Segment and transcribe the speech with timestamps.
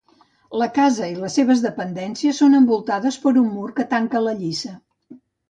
[0.59, 4.75] La casa i les seves dependències són envoltades per un mur que tanca la lliça.